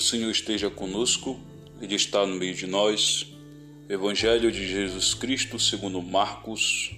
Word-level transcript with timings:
Senhor 0.00 0.30
esteja 0.30 0.68
conosco, 0.68 1.40
Ele 1.80 1.94
está 1.94 2.26
no 2.26 2.36
meio 2.36 2.54
de 2.54 2.66
nós. 2.66 3.26
Evangelho 3.88 4.52
de 4.52 4.68
Jesus 4.68 5.14
Cristo 5.14 5.58
segundo 5.58 6.02
Marcos. 6.02 6.94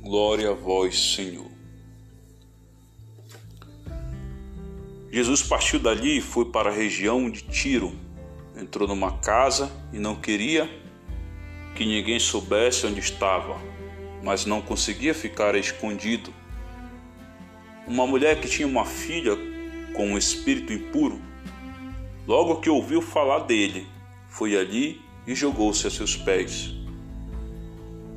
Glória 0.00 0.50
a 0.50 0.52
vós, 0.52 1.14
Senhor. 1.14 1.48
Jesus 5.12 5.40
partiu 5.40 5.78
dali 5.78 6.18
e 6.18 6.20
foi 6.20 6.46
para 6.46 6.68
a 6.68 6.74
região 6.74 7.30
de 7.30 7.42
Tiro. 7.42 7.94
Entrou 8.56 8.88
numa 8.88 9.18
casa 9.18 9.70
e 9.92 10.00
não 10.00 10.16
queria 10.16 10.68
que 11.76 11.86
ninguém 11.86 12.18
soubesse 12.18 12.86
onde 12.86 12.98
estava, 12.98 13.56
mas 14.20 14.44
não 14.46 14.60
conseguia 14.60 15.14
ficar 15.14 15.54
escondido. 15.54 16.34
Uma 17.86 18.04
mulher 18.04 18.40
que 18.40 18.48
tinha 18.48 18.66
uma 18.66 18.84
filha 18.84 19.36
com 19.94 20.08
um 20.08 20.18
espírito 20.18 20.72
impuro 20.72 21.30
Logo 22.26 22.60
que 22.60 22.70
ouviu 22.70 23.02
falar 23.02 23.40
dele, 23.40 23.86
foi 24.28 24.56
ali 24.56 25.00
e 25.26 25.34
jogou-se 25.34 25.86
a 25.86 25.90
seus 25.90 26.16
pés. 26.16 26.72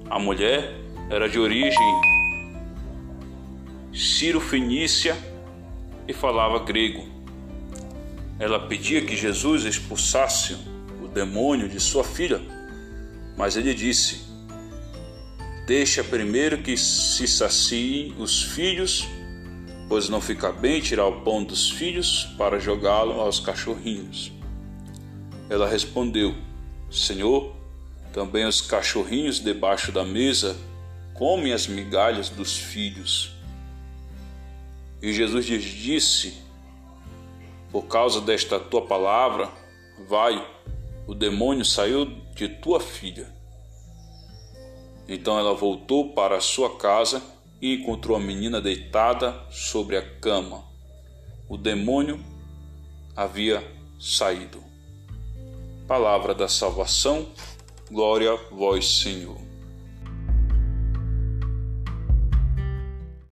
A 0.10 0.20
mulher 0.20 0.76
era 1.10 1.28
de 1.28 1.40
origem 1.40 2.02
Ciro-Fenícia 3.92 5.18
e 6.08 6.14
falava 6.14 6.60
grego. 6.60 7.08
Ela 8.38 8.68
pedia 8.68 9.02
que 9.02 9.16
Jesus 9.16 9.64
expulsasse 9.64 10.56
o 11.02 11.08
demônio 11.08 11.68
de 11.68 11.80
sua 11.80 12.04
filha, 12.04 12.42
mas 13.36 13.58
ele 13.58 13.74
disse: 13.74 14.22
Deixa 15.66 16.04
primeiro 16.04 16.60
que 16.60 16.78
se 16.78 17.28
saciem 17.28 18.14
os 18.20 18.44
filhos 18.44 19.08
pois 19.88 20.10
não 20.10 20.20
fica 20.20 20.52
bem 20.52 20.82
tirar 20.82 21.06
o 21.06 21.22
pão 21.22 21.44
dos 21.44 21.70
filhos 21.70 22.26
para 22.38 22.60
jogá-lo 22.60 23.20
aos 23.20 23.40
cachorrinhos. 23.40 24.32
Ela 25.50 25.68
respondeu: 25.68 26.36
Senhor, 26.90 27.54
também 28.12 28.46
os 28.46 28.62
cachorrinhos 28.62 29.40
debaixo 29.40 29.92
da 29.92 30.04
mesa 30.04 30.56
comem 31.14 31.54
as 31.54 31.68
migalhas 31.68 32.30
dos 32.30 32.58
filhos. 32.58 33.32
E 35.02 35.14
Jesus 35.14 35.46
lhes 35.46 35.64
disse: 35.64 36.38
Por 37.72 37.84
causa 37.84 38.22
desta 38.22 38.60
tua 38.60 38.82
palavra, 38.82 39.52
vai, 40.08 40.46
o 41.06 41.14
demônio 41.14 41.64
saiu 41.64 42.06
de 42.34 42.48
tua 42.48 42.80
filha. 42.80 43.34
Então 45.08 45.38
ela 45.38 45.54
voltou 45.54 46.14
para 46.14 46.38
a 46.38 46.42
sua 46.42 46.78
casa 46.78 47.22
e 47.62 47.74
encontrou 47.74 48.18
a 48.18 48.20
menina 48.20 48.62
deitada 48.62 49.34
sobre 49.50 49.98
a 49.98 50.02
cama. 50.20 50.64
O 51.48 51.58
demônio 51.58 52.20
havia 53.16 53.64
saído. 54.00 54.64
Palavra 55.88 56.34
da 56.34 56.48
salvação, 56.48 57.28
glória 57.90 58.32
a 58.32 58.36
vós, 58.54 59.00
Senhor. 59.00 59.55